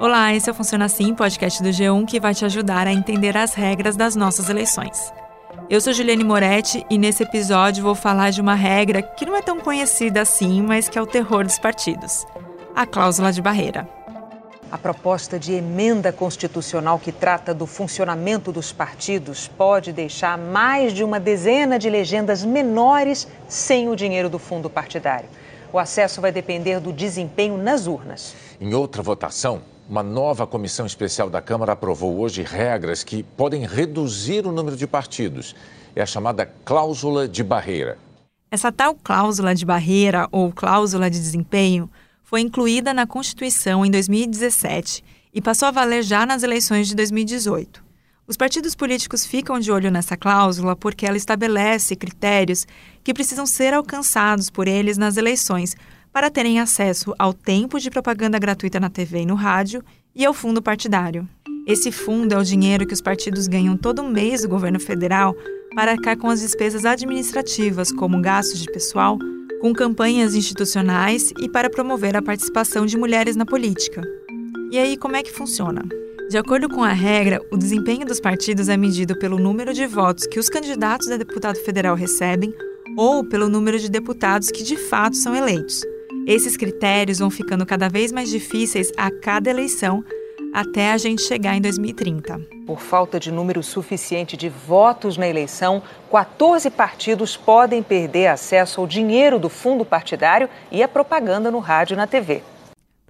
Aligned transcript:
Olá, 0.00 0.34
esse 0.34 0.48
é 0.48 0.52
o 0.52 0.54
Funciona 0.54 0.86
Assim, 0.86 1.14
podcast 1.14 1.62
do 1.62 1.68
G1 1.68 2.06
que 2.06 2.18
vai 2.18 2.34
te 2.34 2.44
ajudar 2.44 2.86
a 2.86 2.92
entender 2.92 3.36
as 3.36 3.54
regras 3.54 3.96
das 3.96 4.16
nossas 4.16 4.50
eleições. 4.50 5.12
Eu 5.70 5.80
sou 5.80 5.92
Juliane 5.92 6.24
Moretti 6.24 6.84
e 6.90 6.98
nesse 6.98 7.22
episódio 7.22 7.82
vou 7.82 7.94
falar 7.94 8.30
de 8.30 8.40
uma 8.40 8.54
regra 8.54 9.00
que 9.00 9.24
não 9.24 9.36
é 9.36 9.40
tão 9.40 9.60
conhecida 9.60 10.20
assim, 10.20 10.60
mas 10.60 10.88
que 10.88 10.98
é 10.98 11.02
o 11.02 11.06
terror 11.06 11.44
dos 11.44 11.58
partidos: 11.58 12.26
a 12.74 12.84
cláusula 12.84 13.32
de 13.32 13.40
barreira. 13.40 13.88
A 14.72 14.76
proposta 14.76 15.38
de 15.38 15.52
emenda 15.52 16.10
constitucional 16.12 16.98
que 16.98 17.12
trata 17.12 17.54
do 17.54 17.66
funcionamento 17.66 18.50
dos 18.50 18.72
partidos 18.72 19.46
pode 19.46 19.92
deixar 19.92 20.36
mais 20.36 20.92
de 20.92 21.04
uma 21.04 21.20
dezena 21.20 21.78
de 21.78 21.88
legendas 21.88 22.44
menores 22.44 23.28
sem 23.46 23.88
o 23.88 23.94
dinheiro 23.94 24.28
do 24.28 24.38
fundo 24.38 24.68
partidário. 24.68 25.28
O 25.72 25.78
acesso 25.78 26.20
vai 26.20 26.30
depender 26.30 26.80
do 26.80 26.92
desempenho 26.92 27.56
nas 27.56 27.86
urnas. 27.86 28.34
Em 28.60 28.74
outra 28.74 29.02
votação, 29.02 29.62
uma 29.88 30.02
nova 30.02 30.46
comissão 30.46 30.84
especial 30.84 31.30
da 31.30 31.40
Câmara 31.40 31.72
aprovou 31.72 32.18
hoje 32.18 32.42
regras 32.42 33.02
que 33.02 33.22
podem 33.22 33.66
reduzir 33.66 34.46
o 34.46 34.52
número 34.52 34.76
de 34.76 34.86
partidos. 34.86 35.56
É 35.96 36.02
a 36.02 36.06
chamada 36.06 36.44
cláusula 36.62 37.26
de 37.26 37.42
barreira. 37.42 37.96
Essa 38.50 38.70
tal 38.70 38.94
cláusula 38.94 39.54
de 39.54 39.64
barreira 39.64 40.28
ou 40.30 40.52
cláusula 40.52 41.08
de 41.08 41.18
desempenho 41.18 41.88
foi 42.22 42.42
incluída 42.42 42.92
na 42.92 43.06
Constituição 43.06 43.84
em 43.84 43.90
2017 43.90 45.02
e 45.32 45.40
passou 45.40 45.68
a 45.68 45.70
valer 45.70 46.02
já 46.02 46.26
nas 46.26 46.42
eleições 46.42 46.86
de 46.86 46.94
2018. 46.94 47.91
Os 48.32 48.36
partidos 48.38 48.74
políticos 48.74 49.26
ficam 49.26 49.60
de 49.60 49.70
olho 49.70 49.90
nessa 49.90 50.16
cláusula 50.16 50.74
porque 50.74 51.04
ela 51.04 51.18
estabelece 51.18 51.94
critérios 51.94 52.66
que 53.04 53.12
precisam 53.12 53.44
ser 53.44 53.74
alcançados 53.74 54.48
por 54.48 54.66
eles 54.66 54.96
nas 54.96 55.18
eleições 55.18 55.76
para 56.10 56.30
terem 56.30 56.58
acesso 56.58 57.14
ao 57.18 57.34
tempo 57.34 57.78
de 57.78 57.90
propaganda 57.90 58.38
gratuita 58.38 58.80
na 58.80 58.88
TV 58.88 59.20
e 59.20 59.26
no 59.26 59.34
rádio 59.34 59.84
e 60.14 60.24
ao 60.24 60.32
fundo 60.32 60.62
partidário. 60.62 61.28
Esse 61.66 61.92
fundo 61.92 62.32
é 62.32 62.38
o 62.38 62.42
dinheiro 62.42 62.86
que 62.86 62.94
os 62.94 63.02
partidos 63.02 63.46
ganham 63.46 63.76
todo 63.76 64.02
mês 64.02 64.40
do 64.40 64.48
governo 64.48 64.80
federal 64.80 65.34
para 65.74 65.92
arcar 65.92 66.16
com 66.16 66.30
as 66.30 66.40
despesas 66.40 66.86
administrativas, 66.86 67.92
como 67.92 68.22
gastos 68.22 68.60
de 68.60 68.72
pessoal, 68.72 69.18
com 69.60 69.74
campanhas 69.74 70.34
institucionais 70.34 71.34
e 71.38 71.50
para 71.50 71.68
promover 71.68 72.16
a 72.16 72.22
participação 72.22 72.86
de 72.86 72.96
mulheres 72.96 73.36
na 73.36 73.44
política. 73.44 74.00
E 74.70 74.78
aí, 74.78 74.96
como 74.96 75.16
é 75.16 75.22
que 75.22 75.30
funciona? 75.30 75.82
De 76.32 76.38
acordo 76.38 76.66
com 76.66 76.82
a 76.82 76.94
regra, 76.94 77.42
o 77.50 77.58
desempenho 77.58 78.06
dos 78.06 78.18
partidos 78.18 78.70
é 78.70 78.74
medido 78.74 79.14
pelo 79.18 79.38
número 79.38 79.74
de 79.74 79.86
votos 79.86 80.26
que 80.26 80.38
os 80.38 80.48
candidatos 80.48 81.10
a 81.10 81.18
deputado 81.18 81.56
federal 81.56 81.94
recebem 81.94 82.54
ou 82.96 83.22
pelo 83.22 83.50
número 83.50 83.78
de 83.78 83.90
deputados 83.90 84.50
que 84.50 84.62
de 84.62 84.78
fato 84.78 85.14
são 85.14 85.36
eleitos. 85.36 85.82
Esses 86.26 86.56
critérios 86.56 87.18
vão 87.18 87.28
ficando 87.28 87.66
cada 87.66 87.86
vez 87.86 88.10
mais 88.10 88.30
difíceis 88.30 88.90
a 88.96 89.10
cada 89.10 89.50
eleição 89.50 90.02
até 90.54 90.92
a 90.92 90.96
gente 90.96 91.20
chegar 91.20 91.54
em 91.54 91.60
2030. 91.60 92.40
Por 92.66 92.80
falta 92.80 93.20
de 93.20 93.30
número 93.30 93.62
suficiente 93.62 94.34
de 94.34 94.48
votos 94.48 95.18
na 95.18 95.28
eleição, 95.28 95.82
14 96.10 96.70
partidos 96.70 97.36
podem 97.36 97.82
perder 97.82 98.28
acesso 98.28 98.80
ao 98.80 98.86
dinheiro 98.86 99.38
do 99.38 99.50
fundo 99.50 99.84
partidário 99.84 100.48
e 100.70 100.82
à 100.82 100.88
propaganda 100.88 101.50
no 101.50 101.58
rádio 101.58 101.92
e 101.92 101.96
na 101.98 102.06
TV. 102.06 102.42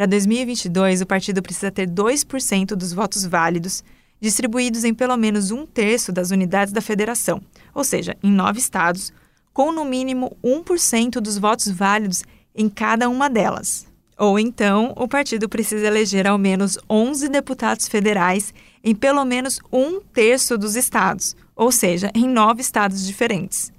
Para 0.00 0.06
2022, 0.06 1.02
o 1.02 1.06
partido 1.06 1.42
precisa 1.42 1.70
ter 1.70 1.86
2% 1.86 2.68
dos 2.68 2.90
votos 2.90 3.26
válidos, 3.26 3.84
distribuídos 4.18 4.82
em 4.82 4.94
pelo 4.94 5.14
menos 5.14 5.50
um 5.50 5.66
terço 5.66 6.10
das 6.10 6.30
unidades 6.30 6.72
da 6.72 6.80
federação, 6.80 7.42
ou 7.74 7.84
seja, 7.84 8.16
em 8.22 8.32
nove 8.32 8.58
estados, 8.58 9.12
com 9.52 9.70
no 9.70 9.84
mínimo 9.84 10.34
1% 10.42 11.20
dos 11.20 11.36
votos 11.36 11.68
válidos 11.68 12.24
em 12.54 12.66
cada 12.66 13.10
uma 13.10 13.28
delas. 13.28 13.86
Ou 14.16 14.38
então, 14.38 14.94
o 14.96 15.06
partido 15.06 15.50
precisa 15.50 15.86
eleger 15.86 16.26
ao 16.26 16.38
menos 16.38 16.78
11 16.88 17.28
deputados 17.28 17.86
federais 17.86 18.54
em 18.82 18.94
pelo 18.94 19.22
menos 19.26 19.60
um 19.70 20.00
terço 20.00 20.56
dos 20.56 20.76
estados, 20.76 21.36
ou 21.54 21.70
seja, 21.70 22.10
em 22.14 22.26
nove 22.26 22.62
estados 22.62 23.06
diferentes. 23.06 23.70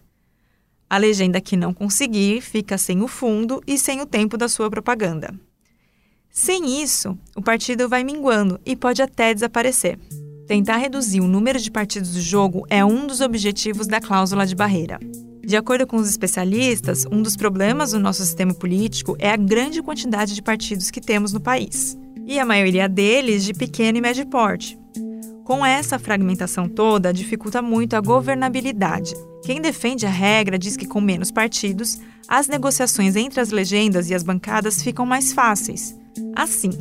A 0.88 0.98
legenda 0.98 1.42
que 1.42 1.58
não 1.58 1.74
conseguir 1.74 2.42
fica 2.42 2.78
sem 2.78 3.02
o 3.02 3.08
fundo 3.08 3.60
e 3.66 3.76
sem 3.76 4.02
o 4.02 4.06
tempo 4.06 4.38
da 4.38 4.48
sua 4.48 4.70
propaganda. 4.70 5.34
Sem 6.31 6.81
isso, 6.81 7.18
o 7.36 7.42
partido 7.42 7.90
vai 7.90 8.06
minguando 8.06 8.59
e 8.66 8.74
pode 8.75 9.02
até 9.02 9.34
desaparecer. 9.34 10.00
Tentar 10.47 10.78
reduzir 10.78 11.19
o 11.19 11.28
número 11.28 11.59
de 11.59 11.69
partidos 11.69 12.14
do 12.14 12.22
jogo 12.22 12.66
é 12.69 12.84
um 12.84 13.06
dos 13.06 13.19
objetivos 13.19 13.86
da 13.86 14.00
cláusula 14.00 14.46
de 14.46 14.56
barreira. 14.56 14.97
De 15.44 15.58
acordo 15.58 15.86
com 15.86 15.97
os 15.97 16.09
especialistas, 16.09 17.06
um 17.12 17.22
dos 17.22 17.36
problemas 17.36 17.92
do 17.92 18.00
nosso 18.00 18.24
sistema 18.24 18.53
político 18.53 19.16
é 19.19 19.30
a 19.30 19.36
grande 19.36 19.81
quantidade 19.81 20.34
de 20.34 20.42
partidos 20.42 20.90
que 20.90 21.02
temos 21.02 21.34
no 21.34 21.42
país, 21.42 21.97
e 22.25 22.40
a 22.40 22.46
maioria 22.46 22.88
deles 22.88 23.44
de 23.44 23.53
pequeno 23.53 23.98
e 23.98 24.02
médio 24.02 24.25
porte. 24.28 24.80
Com 25.44 25.66
essa 25.66 26.00
fragmentação 26.00 26.69
toda, 26.69 27.12
dificulta 27.12 27.62
muito 27.62 27.96
a 27.96 28.02
governabilidade. 28.02 29.13
Quem 29.44 29.59
defende 29.59 30.06
a 30.06 30.09
regra 30.09 30.58
diz 30.58 30.78
que 30.78 30.88
com 30.88 31.02
menos 31.02 31.31
partidos, 31.31 32.00
as 32.25 32.48
negociações 32.48 33.18
entre 33.18 33.42
as 33.42 33.50
legendas 33.50 34.09
e 34.09 34.16
as 34.16 34.24
bancadas 34.24 34.81
ficam 34.81 35.06
mais 35.06 35.34
fáceis. 35.34 36.00
Assim, 36.36 36.72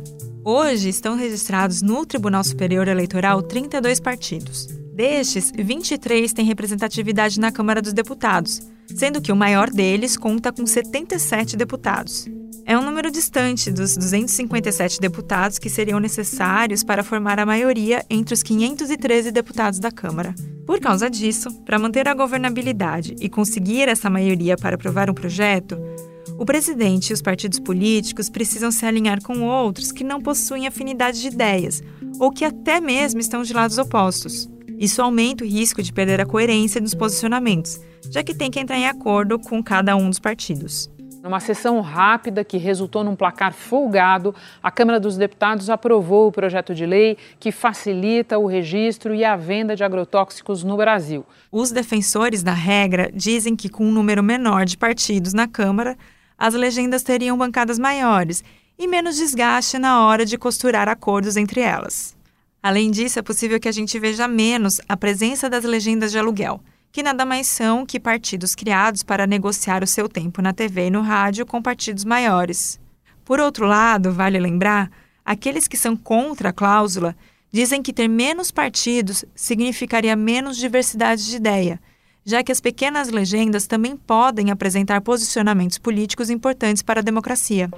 hoje 0.43 0.89
estão 0.89 1.15
registrados 1.15 1.81
no 1.81 2.05
Tribunal 2.05 2.43
Superior 2.43 2.87
Eleitoral 2.87 3.41
32 3.41 3.99
partidos. 3.99 4.67
Destes, 4.93 5.51
23 5.55 6.33
têm 6.33 6.45
representatividade 6.45 7.39
na 7.39 7.51
Câmara 7.51 7.81
dos 7.81 7.93
Deputados, 7.93 8.61
sendo 8.95 9.21
que 9.21 9.31
o 9.31 9.35
maior 9.35 9.69
deles 9.69 10.17
conta 10.17 10.51
com 10.51 10.65
77 10.65 11.55
deputados. 11.55 12.27
É 12.65 12.77
um 12.77 12.83
número 12.83 13.09
distante 13.09 13.71
dos 13.71 13.97
257 13.97 14.99
deputados 14.99 15.57
que 15.57 15.69
seriam 15.69 15.99
necessários 15.99 16.83
para 16.83 17.03
formar 17.03 17.39
a 17.39 17.45
maioria 17.45 18.05
entre 18.09 18.33
os 18.33 18.43
513 18.43 19.31
deputados 19.31 19.79
da 19.79 19.91
Câmara. 19.91 20.35
Por 20.65 20.79
causa 20.79 21.09
disso, 21.09 21.51
para 21.65 21.79
manter 21.79 22.07
a 22.07 22.13
governabilidade 22.13 23.15
e 23.19 23.27
conseguir 23.27 23.87
essa 23.89 24.09
maioria 24.09 24.55
para 24.55 24.75
aprovar 24.75 25.09
um 25.09 25.13
projeto, 25.13 25.77
o 26.37 26.45
presidente 26.45 27.09
e 27.09 27.13
os 27.13 27.21
partidos 27.21 27.59
políticos 27.59 28.29
precisam 28.29 28.71
se 28.71 28.85
alinhar 28.85 29.21
com 29.21 29.41
outros 29.41 29.91
que 29.91 30.03
não 30.03 30.21
possuem 30.21 30.67
afinidade 30.67 31.21
de 31.21 31.27
ideias 31.27 31.81
ou 32.19 32.31
que 32.31 32.45
até 32.45 32.79
mesmo 32.79 33.19
estão 33.19 33.43
de 33.43 33.53
lados 33.53 33.77
opostos. 33.77 34.49
Isso 34.77 35.01
aumenta 35.01 35.43
o 35.43 35.47
risco 35.47 35.83
de 35.83 35.93
perder 35.93 36.19
a 36.19 36.25
coerência 36.25 36.81
dos 36.81 36.95
posicionamentos, 36.95 37.79
já 38.09 38.23
que 38.23 38.33
tem 38.33 38.49
que 38.49 38.59
entrar 38.59 38.77
em 38.77 38.87
acordo 38.87 39.37
com 39.37 39.63
cada 39.63 39.95
um 39.95 40.09
dos 40.09 40.19
partidos. 40.19 40.89
Numa 41.21 41.39
sessão 41.39 41.79
rápida 41.81 42.43
que 42.43 42.57
resultou 42.57 43.03
num 43.03 43.15
placar 43.15 43.53
folgado, 43.53 44.33
a 44.61 44.71
Câmara 44.71 44.99
dos 44.99 45.17
Deputados 45.17 45.69
aprovou 45.69 46.27
o 46.27 46.31
projeto 46.31 46.73
de 46.73 46.83
lei 46.83 47.15
que 47.39 47.51
facilita 47.51 48.39
o 48.39 48.47
registro 48.47 49.13
e 49.13 49.23
a 49.23 49.35
venda 49.35 49.75
de 49.75 49.83
agrotóxicos 49.83 50.63
no 50.63 50.75
Brasil. 50.75 51.23
Os 51.51 51.69
defensores 51.69 52.41
da 52.41 52.53
regra 52.53 53.11
dizem 53.13 53.55
que, 53.55 53.69
com 53.69 53.85
um 53.85 53.91
número 53.91 54.23
menor 54.23 54.65
de 54.65 54.75
partidos 54.75 55.31
na 55.31 55.47
Câmara, 55.47 55.95
as 56.41 56.55
legendas 56.55 57.03
teriam 57.03 57.37
bancadas 57.37 57.77
maiores 57.77 58.43
e 58.75 58.87
menos 58.87 59.15
desgaste 59.15 59.77
na 59.77 60.03
hora 60.03 60.25
de 60.25 60.39
costurar 60.39 60.89
acordos 60.89 61.37
entre 61.37 61.61
elas. 61.61 62.17
Além 62.63 62.89
disso, 62.89 63.19
é 63.19 63.21
possível 63.21 63.59
que 63.59 63.67
a 63.67 63.71
gente 63.71 63.99
veja 63.99 64.27
menos 64.27 64.81
a 64.89 64.97
presença 64.97 65.47
das 65.47 65.63
legendas 65.63 66.11
de 66.11 66.17
aluguel, 66.17 66.59
que 66.91 67.03
nada 67.03 67.25
mais 67.25 67.45
são 67.45 67.85
que 67.85 67.99
partidos 67.99 68.55
criados 68.55 69.03
para 69.03 69.27
negociar 69.27 69.83
o 69.83 69.87
seu 69.87 70.09
tempo 70.09 70.41
na 70.41 70.51
TV 70.51 70.87
e 70.87 70.89
no 70.89 71.01
rádio 71.01 71.45
com 71.45 71.61
partidos 71.61 72.03
maiores. 72.03 72.79
Por 73.23 73.39
outro 73.39 73.67
lado, 73.67 74.11
vale 74.11 74.39
lembrar, 74.39 74.89
aqueles 75.23 75.67
que 75.67 75.77
são 75.77 75.95
contra 75.95 76.49
a 76.49 76.53
cláusula 76.53 77.15
dizem 77.51 77.83
que 77.83 77.93
ter 77.93 78.07
menos 78.07 78.49
partidos 78.49 79.23
significaria 79.35 80.15
menos 80.15 80.57
diversidade 80.57 81.23
de 81.23 81.35
ideia 81.35 81.79
já 82.25 82.43
que 82.43 82.51
as 82.51 82.61
pequenas 82.61 83.09
legendas 83.09 83.67
também 83.67 83.95
podem 83.95 84.51
apresentar 84.51 85.01
posicionamentos 85.01 85.77
políticos 85.77 86.29
importantes 86.29 86.83
para 86.83 86.99
a 86.99 87.03
democracia. 87.03 87.69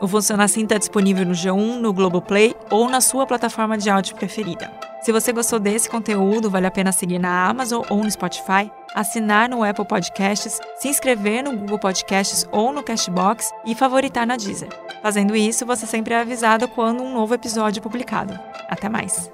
O 0.00 0.06
Funciona 0.06 0.44
Assim 0.44 0.62
está 0.62 0.78
disponível 0.78 1.26
no 1.26 1.32
G1, 1.32 1.80
no 1.80 1.92
Globoplay 1.92 2.54
ou 2.70 2.88
na 2.88 3.00
sua 3.00 3.26
plataforma 3.26 3.76
de 3.76 3.90
áudio 3.90 4.14
preferida. 4.14 4.70
Se 5.02 5.12
você 5.12 5.32
gostou 5.32 5.58
desse 5.58 5.88
conteúdo, 5.88 6.50
vale 6.50 6.66
a 6.66 6.70
pena 6.70 6.92
seguir 6.92 7.18
na 7.18 7.48
Amazon 7.48 7.82
ou 7.88 8.02
no 8.02 8.10
Spotify, 8.10 8.70
assinar 8.94 9.48
no 9.48 9.64
Apple 9.64 9.86
Podcasts, 9.86 10.60
se 10.76 10.88
inscrever 10.88 11.42
no 11.42 11.56
Google 11.56 11.78
Podcasts 11.78 12.46
ou 12.52 12.72
no 12.72 12.82
Cashbox 12.82 13.50
e 13.64 13.74
favoritar 13.74 14.26
na 14.26 14.36
Deezer. 14.36 14.68
Fazendo 15.02 15.34
isso, 15.34 15.66
você 15.66 15.86
sempre 15.86 16.14
é 16.14 16.20
avisado 16.20 16.68
quando 16.68 17.02
um 17.02 17.12
novo 17.12 17.34
episódio 17.34 17.80
é 17.80 17.82
publicado. 17.82 18.38
Até 18.68 18.88
mais! 18.88 19.30